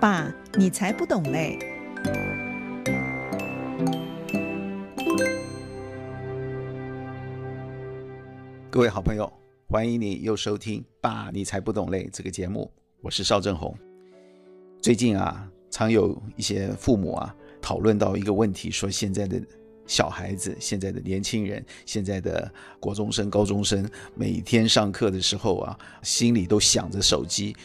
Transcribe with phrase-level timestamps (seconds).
[0.00, 1.58] 爸，你才不懂嘞！
[8.70, 9.32] 各位好朋友，
[9.66, 12.70] 欢迎你又收听《爸，你才不懂嘞》这个节目，
[13.00, 13.76] 我是邵正红。
[14.80, 19.42] 最近啊，常有一些父母啊讨论到一个问题，说现在的
[19.84, 23.84] 小孩子、现在的年轻人、现在的国中生、高中生，
[24.14, 27.56] 每天上课的时候啊，心里都想着手机，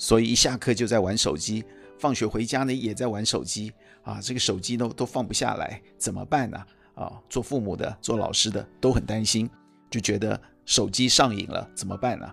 [0.00, 1.62] 所以一下课就在玩手机，
[1.98, 3.70] 放学回家呢也在玩手机
[4.02, 6.56] 啊，这个手机都都放不下来，怎么办呢？
[6.94, 9.48] 啊，做父母的、做老师的都很担心，
[9.90, 12.26] 就觉得手机上瘾了，怎么办呢？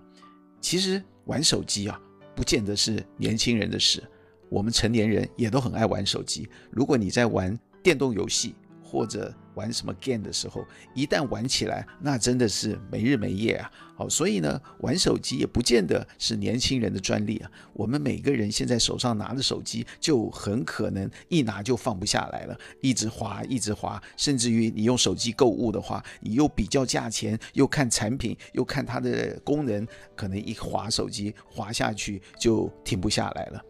[0.61, 1.99] 其实玩手机啊，
[2.33, 4.01] 不见得是年轻人的事，
[4.47, 6.49] 我们成年人也都很爱玩手机。
[6.71, 8.55] 如果你在玩电动游戏，
[8.89, 10.65] 或者玩什么 game 的时候，
[10.95, 13.69] 一旦玩起来，那真的是没日没夜啊！
[13.97, 17.51] 好，所以呢，玩手机也不见得是年轻人的专利啊。
[17.73, 33.61] 我们每个人现在手上拿着手机，就很可能一拿就放不下来了，一直滑，一直滑，甚至于你用手机购物的话，你又比较价钱，又看产品，又看它的功能，可能一滑手机滑下去就停不下来了。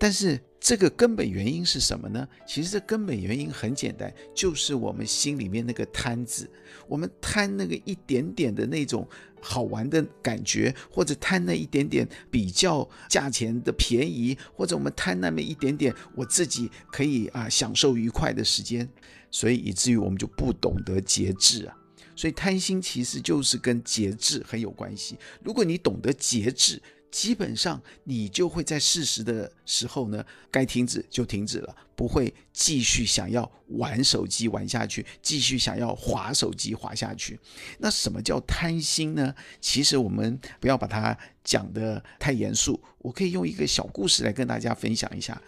[0.00, 2.28] 但是这个根本原因是什么呢？
[2.46, 6.50] 其实这根本原因很简单，就是我们心里面那个贪字，
[6.88, 9.08] 我们贪那个一点点的那种
[9.40, 18.88] 好玩的感觉，或者贪那一点点比较价钱的便宜，或者我们贪那么一点点我自己可以啊享受愉快的时间，
[19.30, 21.76] 所以以至于我们就不懂得节制啊。
[22.16, 25.16] 所以贪心其实就是跟节制很有关系。
[25.40, 37.38] 如果你懂得节制，基本上你就会在适时的时候呢，该停止就停止了，不会继续想要玩手机玩下去，继续想要滑手机滑下去。
[37.78, 39.34] 那什么叫贪心呢？
[39.60, 45.40] 其实我们不要把它讲得太严肃，我可以用一个小故事来跟大家分享一下。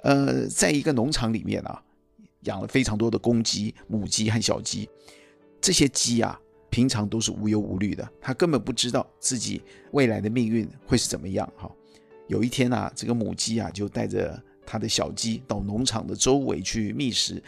[0.00, 1.82] 呃，在一个农场里面啊，
[2.44, 4.88] 养了非常多的公鸡、母鸡和小鸡，
[5.60, 6.40] 这些鸡啊。
[6.70, 9.62] 平常都是无忧无虑的，他根本不知道自己
[9.92, 11.50] 未来的命运会是怎么样。
[11.56, 11.70] 哈，
[12.26, 17.42] 有一天啊，这个母鸡啊就带着它的小鸡到农场的周围去觅食。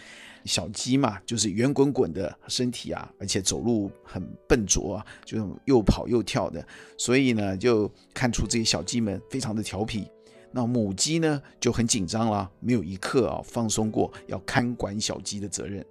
[0.47, 6.67] 小鸡嘛，就是圆滚滚的身体啊，而且走路很笨拙啊，就又跑又跳的，
[6.97, 10.09] 所以呢，就看出这些小鸡们非常的调皮。
[10.51, 15.85] 那母鸡呢就很紧张了，没有一刻啊放松过要看管小鸡的责任。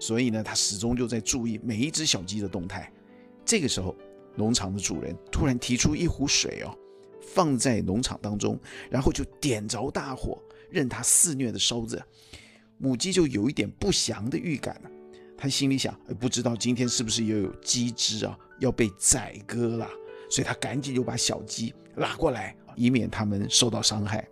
[0.00, 2.90] 所以呢，他始终就在注意每一只小鸡的动态。
[3.44, 3.94] 这个时候，
[4.34, 6.74] 农场的主人突然提出一壶水哦，
[7.20, 8.58] 放在农场当中，
[8.90, 12.02] 然后就点着大火，任它肆虐的烧着。
[12.78, 14.90] 母鸡就有一点不祥的预感了，
[15.36, 19.86] 他心里想：不知道今天是不是又有鸡只啊要被宰割了？
[20.30, 24.26] 所以他赶紧就把小鸡拉过来，以免它们受到伤害。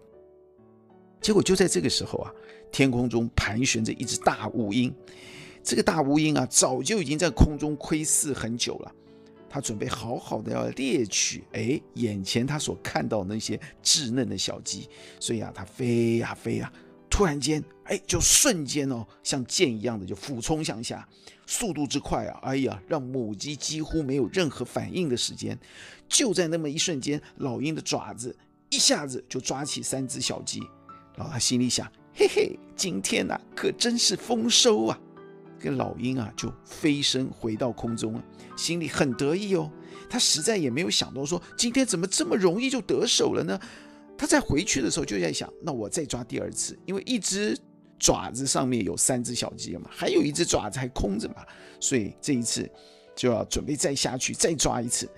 [1.20, 2.32] 结果就在这个时候啊，
[2.70, 4.92] 天空中盘旋着一只大乌蝇。
[5.62, 8.92] 这个大乌蝇啊，早就已经在空中窥视很久了，
[9.48, 14.88] 他准备好好的要猎取，哎，眼前他所看到那些稚嫩的小鸡，
[15.20, 16.72] 所以啊，他飞呀飞呀，
[17.10, 21.06] 突然间，哎，就瞬间哦，像箭一样的就俯冲向下，
[21.46, 25.58] 速度之快啊，哎呀，让母鸡几乎没有任何反应的时间，
[26.08, 28.36] 就在那么一瞬间，老鹰的爪子
[28.70, 30.60] 一下子就抓起三只小鸡，
[31.16, 35.00] 然后他心里想，嘿嘿，今天呐，可真是丰收啊！
[35.58, 38.24] 这个老鹰啊，就飞身回到空中了，
[38.56, 39.70] 心里很得意哦。
[40.08, 43.58] 他实在也没有想到说，今天怎么这么容易就得手了呢？
[44.16, 47.58] 他在回去的时候就在想，那我再抓第二次，因为一只
[47.98, 51.44] 爪子上面有三只小鸡嘛，还有一只爪子还空着嘛，
[51.80, 52.68] 所以这一次
[53.14, 55.08] 就要准备再下去再抓一次。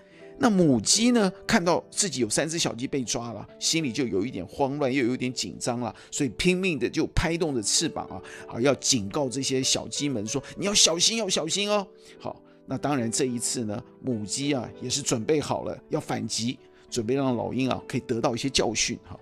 [0.42, 1.30] 那母鸡呢？
[1.46, 8.16] 看到自己有三只小鸡被抓了，心里就有一点慌乱，又有点紧张了，所以拼命的就拍动着翅膀啊，
[8.48, 11.86] 啊，要警告这些小鸡们说：“你要小心，要小心哦。”
[12.18, 16.58] 好，那当然这一次呢，母鸡啊也是准备好了要反击，
[16.88, 18.98] 准备让老鹰啊可以得到一些教训。
[19.04, 19.20] 哈，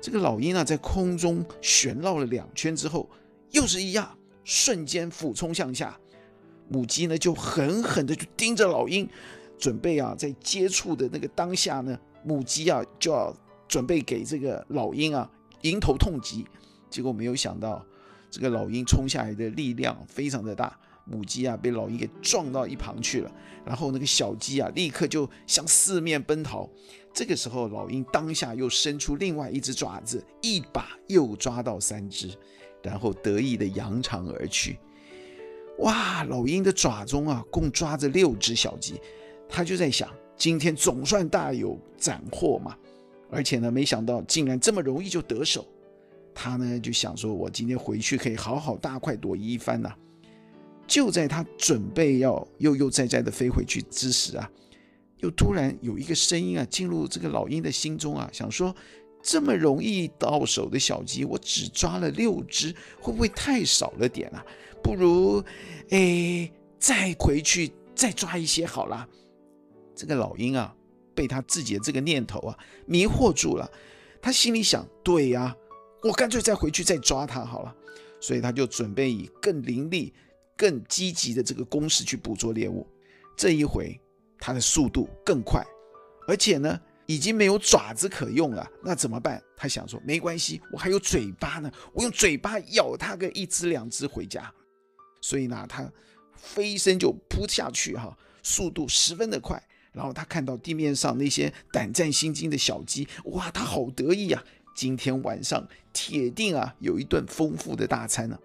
[0.00, 3.08] 这个老鹰啊在空中旋绕了两圈之后，
[3.52, 5.96] 又是一样，瞬间俯冲向下，
[6.68, 9.08] 母鸡呢就狠狠的就盯着老鹰。
[9.58, 13.34] 准备啊，在接触的那个当下呢，母鸡啊就要
[13.66, 15.30] 准备给这个老鹰啊
[15.62, 16.46] 迎头痛击，
[16.90, 17.84] 结果没有想到，
[18.30, 23.32] 这个老鹰冲下来的力量非常的大，母鸡啊被老鹰给撞到一旁去了，
[23.64, 26.68] 然后那个小鸡啊立刻就向四面奔逃。
[27.12, 32.30] 这个时候，老鹰当下又伸出另外一只爪子，一把又抓到三只，
[32.82, 34.78] 然后得意的扬长而去。
[35.78, 39.00] 哇，老鹰的爪中啊共抓着六只小鸡。
[39.48, 42.76] 他就在想，今天总算大有斩获嘛，
[43.30, 45.66] 而且呢，没想到竟然这么容易就得手。
[46.34, 49.90] 他呢就想说，我今天回去可以好好大快朵颐一番呐、
[50.86, 54.50] 就在他准备要悠悠哉哉的飞回去之时啊，
[55.20, 58.74] 又突然有一个声音啊进入这个老鹰的心中啊，想说
[59.22, 64.44] 这么容易到手的小鸡，我只抓了六只，会不会太少了点啊？
[64.82, 65.42] 不如，
[65.88, 69.08] 哎，再回去再抓一些好了。
[69.96, 70.72] 这个老鹰啊，
[71.14, 73.68] 被他自己的这个念头啊迷惑住了，
[74.20, 75.56] 他心里想：对呀、
[76.02, 77.74] 我干脆再回去再抓它好了。
[78.20, 80.14] 所以他就准备以更凌厉。
[80.58, 82.86] 更积极的这个攻势去捕捉猎物，
[83.36, 84.00] 这一回
[84.38, 85.62] 它的速度更快，
[86.26, 89.38] 而且呢已经没有爪子可用了，那怎么办？
[89.54, 94.50] 他想说没关系，我还有嘴巴呢，我用嘴巴咬它个一只两只回家。
[95.20, 95.86] 所以呢，他
[96.38, 99.62] 飞身就扑下去哈，速度十分的快。
[99.96, 104.44] 然后他看到地面上那些胆战心惊的小鸡，哇，他好得意啊！
[104.74, 108.38] 今天晚上铁定啊有一顿丰富的大餐呢。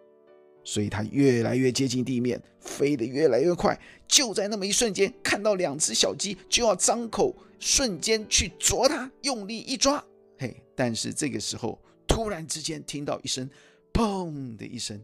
[0.64, 3.78] 所以他越来越接近地面，飞得越来越快。
[4.08, 10.02] 就在那么一瞬间，看到两只小鸡就要张口，瞬间去啄它，用力一抓，
[10.38, 10.56] 嘿！
[10.74, 11.78] 但是这个时候，
[12.08, 13.50] 突然之间听到一声
[13.92, 14.98] “砰”的一声，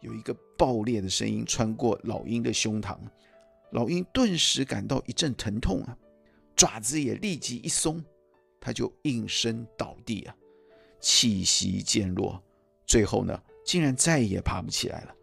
[0.00, 2.96] 有一个爆裂的声音穿过老鹰的胸膛，
[3.74, 5.98] 老鹰顿时感到一阵疼痛啊，
[6.54, 8.02] 爪子也立即一松，
[8.60, 10.34] 它就应声倒地啊，
[11.00, 12.40] 气息渐弱，
[12.86, 13.36] 最后呢，
[13.66, 15.14] 竟然再也爬不起来了，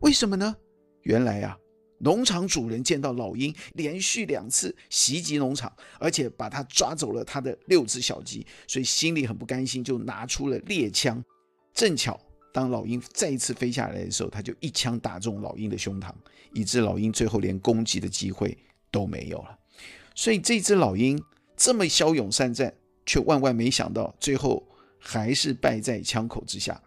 [0.00, 0.56] 为什么呢？
[1.02, 1.54] 原来啊，
[1.98, 5.70] 农场主人见到老鹰连续两次袭击农场，
[6.00, 11.22] 而且把它抓走了他的六只小鸡，所以心里很不甘心，就拿出了猎枪。
[11.74, 12.18] 正巧
[12.56, 16.10] 当老鹰再一次飞下来的时候，他就一枪打中老鹰的胸膛，
[16.54, 18.56] 以致老鹰最后连攻击的机会
[18.90, 19.58] 都没有了。
[20.14, 21.22] 所以这只老鹰
[21.54, 22.72] 这么骁勇善战，
[23.04, 24.66] 却万万没想到，最后
[24.98, 26.82] 还是败在枪口之下。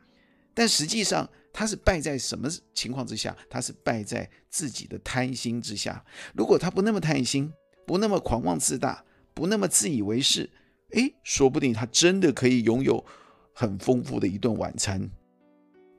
[0.56, 3.38] 但实际上，他是败在什么情况之下？
[3.48, 6.04] 他是败在自己的贪心之下。
[6.33, 7.54] 如果他不那么贪心，
[7.86, 9.06] 不那么狂妄自大，
[9.36, 10.50] 不那么自以为是，
[10.94, 13.06] 诶，说不定他真的可以拥有
[13.54, 15.12] 很丰富的一顿晚餐。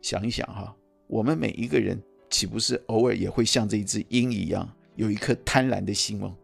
[0.02, 0.74] 想一想哈，
[1.06, 6.34] 我们每一个人岂不是偶尔也会像这一只鹰一样，有一颗贪婪的心吗？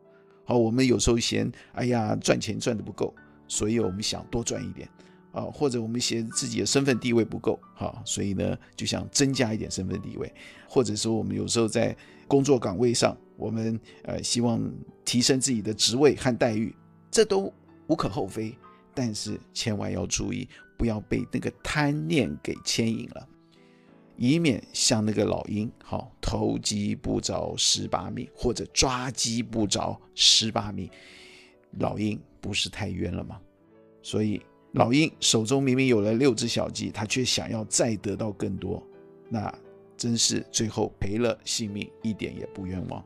[0.45, 3.15] 好，我们有时候嫌，哎呀，赚钱赚得不够，
[3.49, 4.89] 所以我们想多赚一点。
[5.33, 10.33] 啊，或者我们嫌自己的身份地位不够，哈，所以呢就想增加一点身份地位，
[10.67, 11.95] 或者说我们有时候在
[12.27, 14.59] 工作岗位上，我们呃希望
[15.05, 16.75] 提升自己的职位和待遇，
[17.11, 17.53] 这都
[17.87, 18.57] 无可厚非，
[18.95, 20.49] 但是千万要注意，
[20.79, 23.29] 不要被那个贪念给牵引了，
[24.17, 30.91] 以免像那个老鹰，好，投鸡不着蚀把米，或者抓鸡不着蚀把米，
[31.79, 33.41] 老鹰不是太冤了吗？
[34.03, 34.41] 所以。
[34.73, 38.83] 老鹰手中明明有了六只小鸡，他却想要再得到更多，
[39.31, 39.51] 那
[39.97, 43.03] 真是最后赔了性命，一点也不冤枉。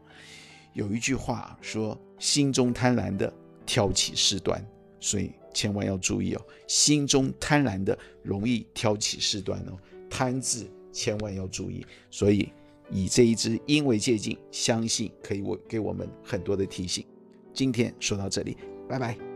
[0.72, 3.32] 有一句话说：“心中贪婪的
[3.64, 4.60] 挑起事端”，
[4.98, 9.78] 所以千万要注意哦，心中贪婪的容易挑起事端哦，
[10.08, 11.86] 贪字千万要注意。
[12.10, 12.52] 所以
[12.90, 17.04] 以这一只鹰为借镜，相信可以我给我们很多的提醒。
[17.52, 18.56] 今天说到这里，
[18.88, 19.29] 拜拜。